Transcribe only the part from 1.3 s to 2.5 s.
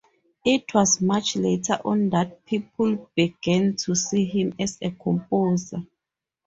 later on that